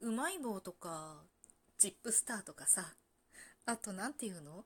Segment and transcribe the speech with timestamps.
[0.00, 1.22] うまい棒とか、
[1.78, 2.94] チップスターとかさ、
[3.66, 4.64] あと何て言うの？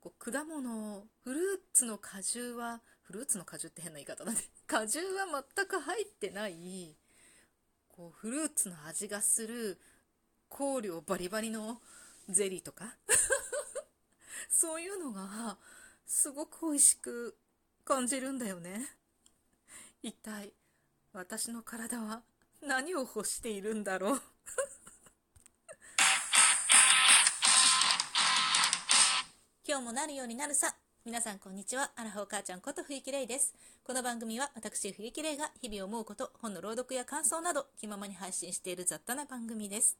[0.00, 1.42] こう果物、フルー
[1.72, 4.38] ツの果汁は、フルーツの果汁って変な言い方だね。
[4.66, 5.26] 果汁は
[5.56, 6.96] 全く入ってない、
[7.88, 9.80] こうフルーツの味がする
[10.48, 11.80] 香料バリバリの
[12.28, 12.96] ゼリーとか？
[14.48, 15.58] そういうのが
[16.06, 17.36] すごく美味しく
[17.84, 18.96] 感じるんだよね。
[20.02, 20.52] 一体
[21.12, 22.22] 私の体は
[22.62, 24.22] 何を欲しているんだろう？
[29.66, 30.74] 今日もなるようになるさ。
[31.04, 31.92] 皆さんこんにちは。
[31.96, 33.54] アラフォー母ちゃんこと冬木玲です。
[33.84, 39.98] この番組は私冬木玲が日々思うこと、本の朗読や感想など気ままに配信している雑多な番組です。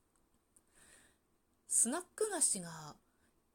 [1.68, 2.96] スナック菓子が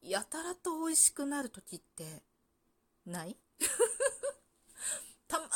[0.02, 2.22] やたらと美味しくなる時って
[3.04, 3.36] ない？
[5.28, 5.52] たまーにね、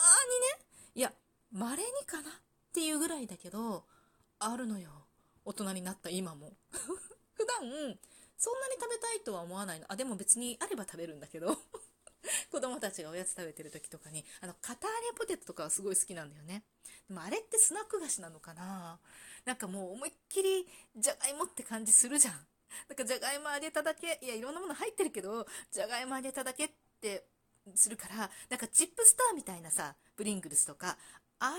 [0.94, 1.12] いや、
[1.50, 2.34] 稀にかなっ
[2.72, 3.86] ていうぐらいだけど、
[4.38, 4.99] あるのよ。
[5.44, 6.52] 大人になった今も。
[7.34, 7.58] 普段、
[8.36, 9.86] そんなに食べたいとは思わないの。
[9.90, 11.56] あ、でも別にあれば食べるんだけど。
[12.50, 16.64] 子供たちがおやつ食べてる時とかに、あの、カターレポテトとかはすごい好きなんだよね。
[17.08, 19.00] でもあれってスナック菓子なのかな
[19.44, 22.34] なんかもう思いっきりじゃがいもって感じするじゃん。
[22.88, 27.26] なんかじゃがいも揚げただけ、いや、いろんなもの入ってるけど、じゃがいも揚げただけって
[27.74, 30.98] するから、なんかチップスターみたいなさ、ブリングルスとか、
[31.40, 31.58] ああ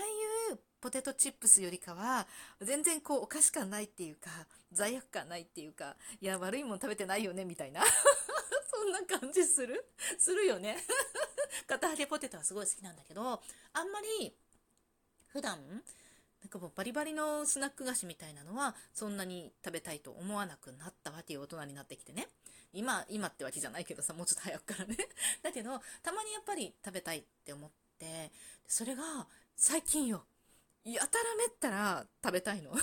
[0.52, 2.26] いうポテトチップスよりかは、
[2.60, 4.30] 全然こうお菓子感ないっていうか、
[4.72, 7.82] 罪悪感ないっていうか、いや、悪いもん食べてないよね、みたいな。
[8.70, 9.84] そんな感じする？
[10.18, 10.76] するよね。
[11.66, 14.36] 片揚げポテトはすごい好きなんだけど、あんまり、
[15.26, 15.58] 普段、
[16.40, 22.28] なんかもうバリバリのスナック菓子みたいなのは、そんなに食べたいと思わなくなったわけよ、大人になってきてね。
[22.72, 24.96] 今、今ってわけじゃないけどさ、もうちょっと早くからね。
[25.42, 28.32] だけど、たまにやっぱり食べたいって思って、
[28.66, 30.24] それが、最近よ、
[30.84, 32.70] やたらめったら食べたいの。
[32.74, 32.80] なん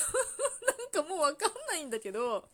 [0.92, 2.50] かもうわかんないんだけど、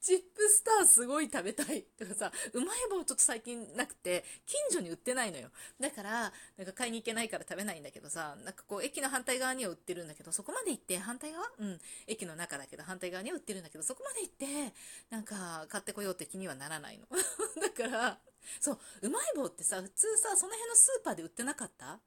[0.00, 1.82] チップスターすごい食べたい。
[1.96, 5.50] とかさ、うまい棒ちょっと最近なくて、近所に売ってないのよ。
[5.78, 11.48] だから、なんか買いに行けないから食べないんだけどさ、なんかこう、駅の反対側には売ってるんだけど、そこまで行って、反対側？
[11.58, 11.80] うん。
[12.06, 14.74] 駅の中だけど、反対側には売ってるんだけど、そこまで行って、
[15.10, 17.06] なんか、買ってこようって気にはならないの。
[17.60, 18.20] だから、
[18.60, 22.00] そう、うまい棒ってさ、普通さ、その辺のスーパーで売ってなかった？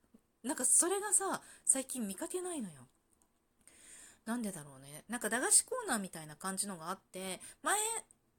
[0.45, 2.87] なんかそれがさ、最近見かけないのよ。
[4.25, 5.03] なんでだろうね。
[5.09, 7.75] なんか駄菓子コーナーみたいな感じのがあって、前、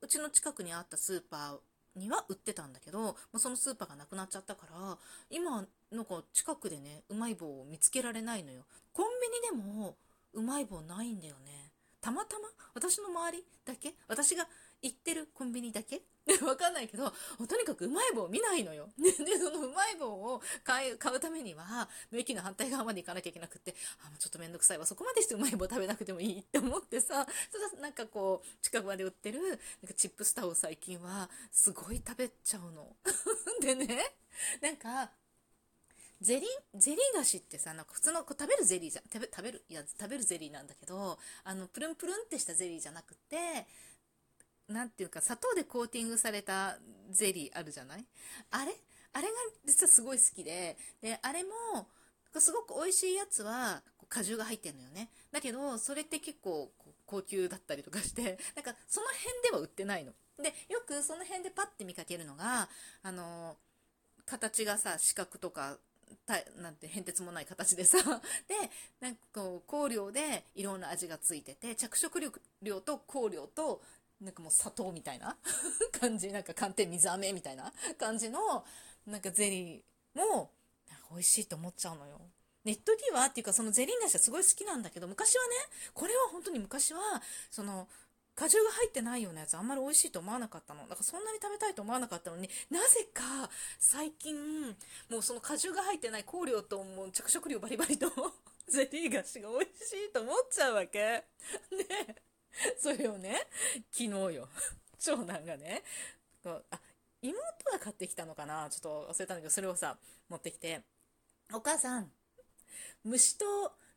[0.01, 4.99] うちの近くにあったスーパーには売ってたんだけど、もうそのスーパーがなくなっちゃったから、
[5.31, 8.63] 今、なんか近くでね、うまい棒を見つけられないのよ。
[8.93, 9.07] コン
[9.53, 9.97] ビニでも、
[10.33, 11.73] うまい棒ないんだよね。
[12.01, 14.47] たまたま私の周りだけ私が
[14.81, 16.03] 行ってるコンビニだけ
[16.43, 17.13] わかんないけど、
[17.47, 18.89] とにかくうまい棒を見ないのよ。
[18.99, 24.87] で、でそのうまい棒を買い買うためには、駅の反対側まで行かなきゃいけなくって、あ、もうちょっとめんどくさいわ。
[24.87, 27.27] そこまでしてうまい棒食べなくてもいいって思ってさ、
[27.71, 32.97] そなんかこう、近くまで売ってる、なんかチップスターを最近は、すごい食べちゃうの。
[33.61, 34.17] でね、
[34.61, 35.13] なんか、
[36.21, 43.67] ゼリー、ゼリー菓子ってさ、なんか普通のこう食べるゼリーじゃ、食べ、食べる、いや、食べるゼリーなんだけど、あの、プルンプルンってしたゼリーじゃなくて、
[44.69, 46.79] なんていうか、砂糖でコーティングされた
[47.11, 48.05] ゼリーあるじゃない？
[48.51, 48.73] あれ？
[49.13, 49.33] あれが
[49.65, 51.51] 実はすごい好きで、で、あれも、
[52.39, 55.09] すごく美味しいやつは、果汁が入ってんのよね。
[55.33, 56.71] だけど、それって結構
[57.07, 60.13] 高級だったりとかして、なんかその辺では売ってないの。
[60.43, 62.69] で、よくその辺でパッて見かけるのが、
[63.03, 63.57] あの、
[64.27, 65.79] 形がさ、四角とか、
[66.25, 67.99] たなんて変哲もない形でさ、
[68.47, 68.55] で、
[69.01, 72.21] なんかこう、香料でいろんな味がついてて、着色
[72.63, 73.83] 料と香料と
[74.21, 75.37] なんかもう砂糖みたいな
[76.01, 78.65] 感じ、なんか寒天水飴みたいな 感じの、
[79.07, 80.51] なんかゼリーも、
[81.11, 82.21] 美味しいと思っちゃうのよ。
[82.65, 85.55] ネットギはっていうかそのゼリー菓子はすごい好きなんだけど、昔はね、
[85.95, 87.89] これは本当に昔は、その、
[88.35, 90.83] 果汁が入ってないようなやつあんまり美味しいと思わなかったの。
[90.83, 94.77] だからそんなに食べたいと思わなかったのに、なぜか最近、
[95.09, 98.11] もうその果汁が入ってない香料ともう着色料バリバリと
[98.69, 101.25] ゼリー菓子が美味しいと思っちゃうわけ。
[101.71, 102.23] で、
[102.81, 103.47] それをね、
[103.93, 104.49] 昨日よ、
[104.99, 105.83] 長男がね、
[106.45, 106.81] あ、
[107.23, 107.41] 妹
[107.73, 108.69] が買ってきたのかな？
[108.71, 109.99] ちょっと忘れたんだけど、それをさ、
[110.29, 110.83] 持ってきて、
[111.53, 112.11] お母さん、
[113.05, 113.45] 虫と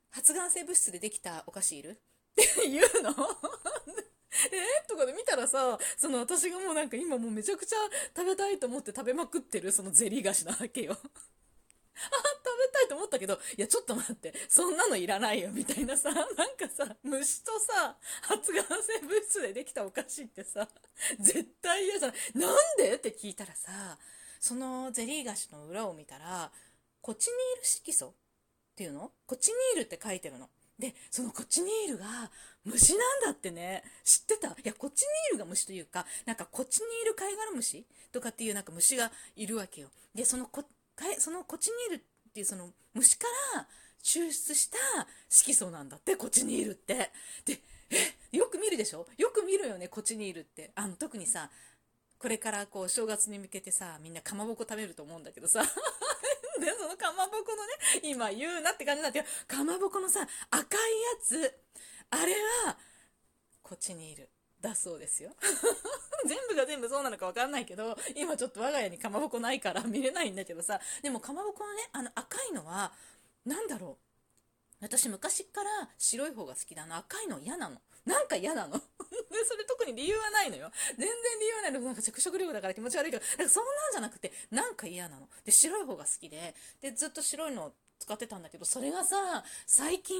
[0.09, 1.89] 発がん性物質でできたお菓子いる？
[1.91, 1.93] っ
[2.35, 3.11] て言うの。
[4.51, 4.87] え？
[4.87, 7.75] とかで見たらさ、その私がもうなんか今もうめちゃくちゃ
[8.15, 10.95] 食べたいと思って食べまくってるそのゼリー菓子なわけよ。
[10.95, 12.38] あ、
[12.73, 16.35] たいと思ったけど、いや、ちょっと待って、そんなのいらないよ、みたいなさ、なんか
[16.69, 20.67] さ、虫とさ、発がん性物質でできたお菓子ってさ、
[21.19, 22.17] 絶対嫌じゃない？
[22.35, 22.95] なんで？
[22.95, 23.97] って聞いたらさ、
[24.39, 26.51] そのゼリー菓子の裏を見たら、
[27.01, 28.11] コチニール色素っ
[28.75, 29.11] ていうの？
[29.25, 30.49] コチニールって書いてるの。
[30.77, 32.05] で、そのコチニールが
[32.63, 34.47] 虫なんだってね、知ってた？
[34.49, 39.89] いや、コチニールが虫というか、なんかコチニール貝殻虫とかっていうなんか虫がいるわけよ。
[40.15, 40.63] で、そのコ、
[41.17, 43.67] そのコチニールっていうその虫から
[44.03, 44.77] 抽出した
[45.27, 47.11] 色素なんだって、コチニールって。
[47.45, 47.59] で、
[48.31, 49.07] え、よく見るでしょ？
[49.17, 50.71] よく見るよね、コチニールって。
[50.75, 51.49] あの、特にさ、
[52.17, 55.63] これからこう正月に向けてさ、みんなかまぼこ食べると思うんだけどさ。
[56.59, 57.73] で、そのかまぼこのね、
[58.03, 61.59] 今言うなって感じなんだけど、かまぼこのさ、赤いやつ、
[62.09, 62.33] あれ
[62.65, 62.77] は、
[63.63, 64.29] こっちにいる。
[64.61, 65.31] だそうですよ。
[66.25, 72.93] 全部が全部そうなのかわかんないけど、今ちょっと我が家にかまぼこないから見れないんだけどさ、でもかまぼこのね、あの赤いのは、
[73.45, 74.09] なんだろう。
[74.81, 76.97] 私昔から白い方が好きだな。
[76.97, 77.81] 赤いの嫌なの。
[78.05, 78.79] なんか嫌なの。
[79.45, 80.71] それ特に理由はないのよ。
[80.97, 81.09] 全然
[81.39, 81.79] 理由はないの。
[81.81, 85.29] なんか着色料だから気持ち悪いけど、なんかそんなんじゃなくて、なんか嫌なの。
[85.43, 90.17] で、白い方が好きで、で、ずっと白いのを使ってたんだけど、それがさ、最近、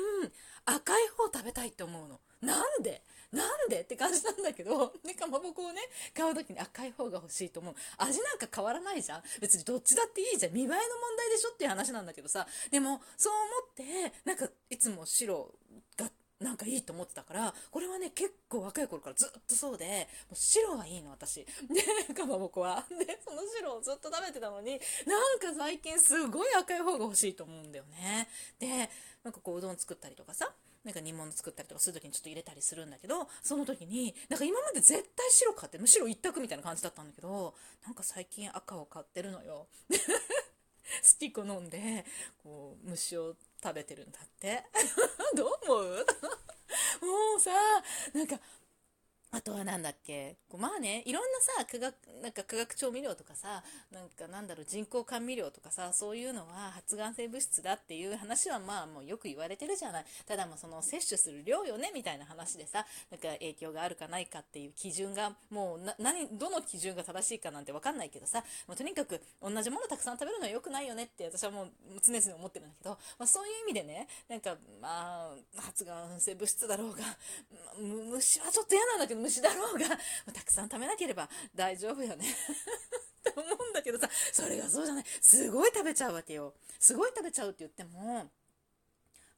[0.66, 2.20] 赤い方食べたいって思うの。
[2.42, 3.02] なんで？
[3.32, 5.82] なんでって感じなんだけど、 ね、かまぼこをね、
[6.16, 7.76] 買う時に赤い方が欲しいと思う。
[7.98, 10.54] 味なんか変わらないじゃん別にどっちだっていいじゃん。
[10.54, 10.80] 見栄えの問
[11.16, 12.48] 題でしょっていう話なんだけどさ。
[12.72, 15.54] でも、そう思って、なんか、いつも白
[15.96, 21.46] がなんかいいと思ってたから、これはね、結構若い頃からずっとそうで、もう白はいいの、私。
[21.46, 22.86] で、かまぼこは。
[22.90, 28.30] で、その白をずっと食べてたのに、なんか最近すごい赤い方が欲しいと思うんだよね。
[28.58, 28.90] で、
[29.24, 30.54] なんかこう、うどん作ったりとかさ、
[30.86, 37.54] なんか煮物作ったりとかする時にちょっと入れたりするんだけど、その時に、なんか今まで絶対白買って、むしろ一択みたいな感じだったんだけど、
[37.86, 39.68] なんか最近赤を買ってるのよ。
[41.04, 42.06] スティック飲んで、
[42.42, 44.64] こう、虫を食べてるんだって。
[45.36, 46.06] どう思う？
[47.02, 47.52] もうさ、
[48.14, 48.40] なんか、
[49.32, 50.38] あとはなんだっけ？
[50.58, 60.06] まあね、いろんなさ、化学、なんか化学調味料とかさ、なんかなんだろう、人工甘味料とかさ、そういうのは発がん性物質だっていう話はまあもうよく言われてるじゃない。
[60.28, 71.68] ただもその摂取する量よね、みたいな話でさ、なんか影響があるかないかっていう基準が、もうな、何、どの基準が正しいかなんてわかんないけどさ、もうとにかく同じものたくさん食べるのは良くないよねって私はもう
[72.04, 77.04] 常々思ってるんだけど、まあそういう意味でね、なんかまあ、発がん性物質だろうが、
[77.80, 79.88] 虫はちょっと嫌なんだけど、虫だろうが、
[80.34, 82.26] たくさん食べなければ大丈夫よね
[83.30, 85.06] って思うんだけどさ、それがそうじゃない。
[85.22, 86.54] すごい食べちゃうわけよ。
[86.80, 88.30] すごい食べちゃうって言っても、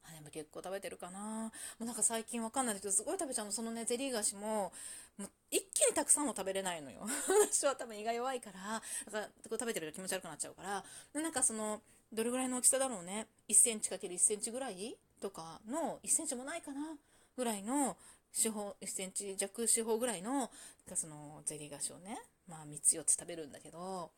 [0.04, 1.20] あ、でも結構食べてるかな。
[1.20, 1.50] も
[1.80, 3.52] うなんか最近わかんないけど、すごい食べちゃうの。
[3.52, 4.72] そのね、ゼリー菓子も、
[5.18, 7.06] もう一気にたくさんも食べれないのよ。
[7.50, 11.82] 私は多分胃が弱いから、だからこう食べてると気持ち悪くなっちゃうから、でなんかその、
[12.12, 13.26] どれぐらいの大きさだろうね。
[13.48, 16.96] 1センチ ×1 センチぐらいとかの、1センチもないかな
[17.36, 17.96] ぐらいの
[18.32, 20.50] 四方、1センチ弱四方ぐらいの、
[20.94, 22.18] そのゼリー菓子をね、
[22.48, 24.10] まあ3つ4つ食べるんだけど、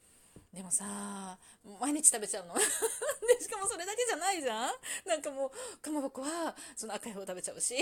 [0.53, 1.39] でもさ、
[1.81, 2.55] 毎日食べちゃうの。
[2.59, 2.61] で、
[3.43, 4.75] しかもそれだけじゃないじゃん
[5.05, 7.75] なんかもう、かまぼこは、その赤い方食べちゃうし、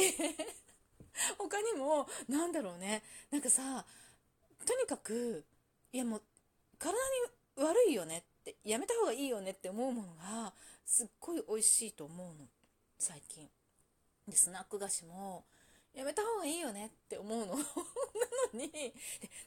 [1.37, 3.84] 他にも、なんだろうね、なんかさ、
[4.64, 5.44] とにかく、
[5.93, 6.23] いやもう、
[6.79, 6.96] 体
[7.56, 12.49] に悪いよねって、やめた方がいいよねって思うものが、すっごい美味しいと思うの、
[12.99, 13.50] 最近。
[14.26, 15.44] で、スナック菓子も、
[15.94, 17.56] やめた方がいいよねって思うの。
[17.56, 17.62] な
[18.54, 18.94] のに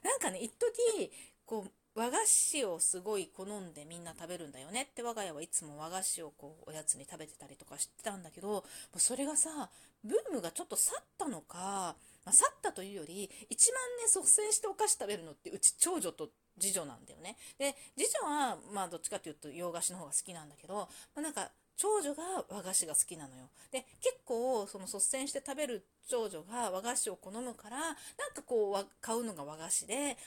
[0.01, 1.11] なんかね一時
[1.45, 8.63] こう和菓子をすごい好んでみんな食べるんだよねって我が家はいつも和菓子をこうおやつに食べてたりとかしてたんだけども
[8.95, 9.71] うそれがさ
[10.03, 11.95] ブームがちょっと去ったのか、
[12.25, 23.49] まあ、去ったというより一番ね率先してお菓子食べるのってうち長女と次女なんだよねで次女はまあどっちかっていうと洋菓子の方が好きなんだけど、まあ、なんか長女が和菓子が好きなのよ。
[23.71, 27.95] で、結構、その率先して食べる長女が和菓子を好むから、なん
[28.33, 30.17] かこう、買うのが和菓子で、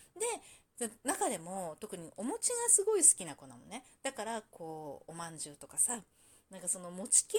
[0.78, 3.82] で、中でも特にお餅がすごい好きな子なのね。
[4.02, 5.99] だから、こう、おまんじゅうとかさ、
[6.50, 7.38] なんかその餅系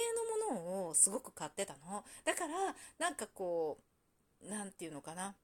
[0.50, 2.04] のものをすごく買ってたの。
[2.24, 3.78] だから、なんかこ
[4.42, 5.34] う、なんていうのかな。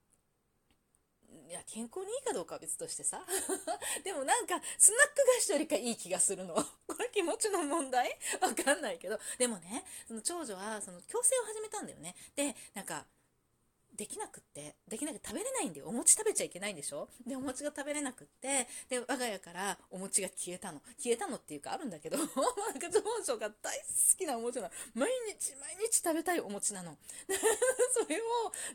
[1.49, 3.23] いや、健康にいいかどうかは別としてさ。
[4.04, 6.54] でもなんか、スナック菓子よりかいい気がするの。
[6.87, 8.18] これ気持ちの問題？
[8.40, 9.18] わかんないけど。
[9.38, 12.16] でもね、その長女は、その、矯正を始めたんだよね。
[12.35, 13.06] で、なんか、
[13.96, 15.86] できなくって、できなくて食べれないんだよ。
[15.88, 17.08] お餅食べちゃいけないんでしょ？
[17.26, 20.80] で、お餅が食べれなくって、で、我が家からお餅が消えたの。
[20.98, 22.34] 消えたのっていうかあるんだけど、 なんか
[22.92, 23.84] 長女が大好
[24.16, 24.70] きなお餅なの。
[24.94, 26.96] 毎日毎日食べたいお餅なの。
[27.92, 28.24] それを、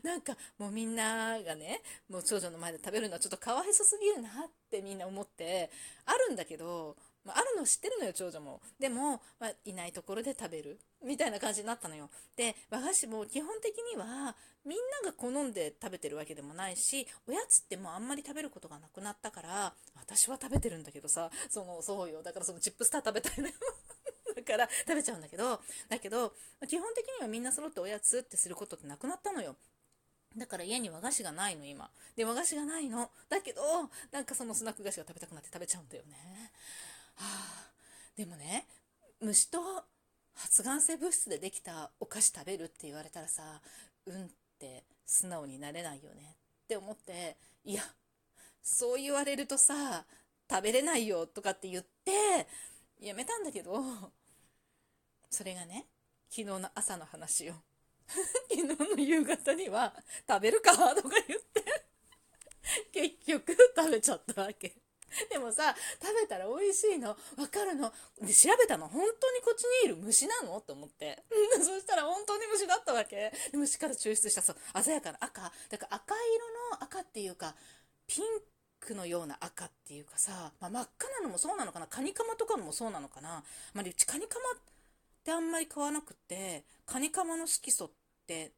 [0.02, 5.70] なんかもうみんながね、もう長女の前で食べるのはちょっとかわいそすぎるなってみんな思って、
[6.04, 8.60] あるんだけど、まあ、あるの知ってるのよ、長女も。
[8.78, 10.80] でも、まあ、いないところで食べる。
[11.04, 12.10] みたいな感じになったのよ。
[12.36, 22.22] で、和菓子も基本的には、みんなが好んで食べてるわけでもないし、おやつってもうあんまり食べることがなくなったから、私は食べてるんだけどさ、その、そうよ。
[22.22, 23.54] だからそのチップスター食べたいのよ。
[24.34, 26.34] るから食べちゃうんだけど、だけど、
[26.68, 29.56] 基本的にはみんな揃っておやつってすることってなくなったのよ。
[30.36, 31.90] だから家に和菓子がないの、今。
[32.16, 33.10] で、和菓子がないの。
[33.28, 33.62] だけど、
[34.10, 36.52] なんかそのスナック菓子が食べたくなって食べちゃうんだよね。
[37.16, 37.72] はあ、
[38.16, 38.66] でもね、
[39.20, 39.84] 虫と
[40.34, 43.60] 発がん性物質でできたお菓子食べるって言われたらさ、
[44.06, 47.82] うんって素直になれないよねって思って、いや、
[48.62, 50.04] そう言われるとさ、
[50.50, 52.46] 食べれないよとかって言って、
[53.00, 53.82] やめたんだけど、
[55.30, 55.86] それがね、
[56.28, 57.62] 昨日の朝の話よ。
[58.50, 59.94] 昨日の夕方には
[60.28, 60.72] 食べるか？
[60.94, 61.84] とか言って
[62.92, 64.81] 結局食べちゃったわけ。
[65.30, 67.10] でもさ、食べたら美味しいの。
[67.10, 67.16] わ
[67.48, 67.92] かるの。
[68.20, 68.88] で、調べたの。
[68.88, 70.60] 本当にこっちにいる虫なの？
[70.60, 71.22] と思って。
[71.62, 73.32] そしたら本当に虫だったわけ。
[73.52, 75.52] 虫から抽出したそう、鮮やかな赤。
[75.68, 77.54] だから赤色の赤っていうか、
[78.06, 78.24] ピン
[78.80, 81.86] クのような赤っていうかさ、まあ、真っ赤なのもそうなのかな。
[81.86, 83.44] カニカマとかのもそうなのかな。
[83.74, 84.54] まあ、うちカニカマっ
[85.24, 87.90] てあんまり買わなくて、カニカマの色素っ
[88.26, 88.52] て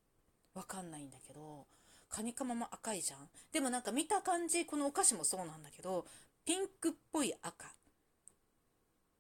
[0.55, 1.67] わかんないんだけど、
[2.09, 3.29] カニカマも赤いじゃん。
[3.53, 6.07] でもなんか見た感じ、このお菓子もそうなんだけど、
[6.45, 7.67] ピンクっぽい赤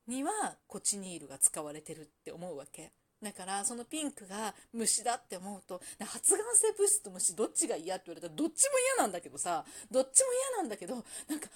[0.06, 0.30] には
[0.66, 2.92] コチニールが使われてるって思うわけ。
[3.22, 11.48] だからそのピンクが虫だって思うと発がん性物質と虫どっちが嫌って言われたらどっちも嫌なんだけどさどっちも嫌なんだけどなんか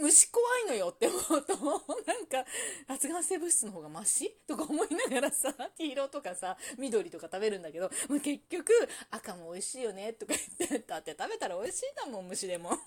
[0.00, 1.54] 虫怖いのよって思うと
[2.06, 2.46] なんか
[2.88, 4.30] 発がん性物質の方がマシ？
[4.46, 8.72] とか思いながらさ 黄色とかさ緑とか食べるんだけどもう結局
[9.10, 12.70] 赤も美味しいよねとか言ってだって食べたら美味しいんだもん虫でも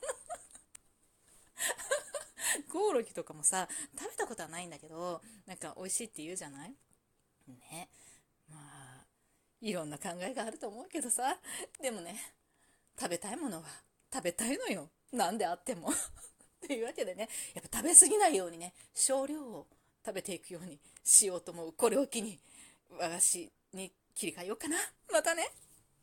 [2.72, 6.76] コオロギとかもさ食べたことはないんだけどなんか美味しいって言うじゃない？
[7.48, 7.90] ね。
[8.50, 9.08] まあ
[9.62, 11.40] いろんな考えがあると思うけどさ。
[11.82, 12.36] でもね
[13.00, 13.68] 食べたいものは
[14.14, 14.90] 食べたいのよ。
[15.12, 15.92] 何であっても。
[16.66, 17.28] というわけでね。
[17.54, 19.68] やっぱ食べ過ぎないようにね少量を
[20.06, 21.74] 食べていくようにしようと思う。
[21.74, 22.40] これを機に
[22.90, 24.78] 和菓子に切り替えようかな。
[25.12, 25.50] またね。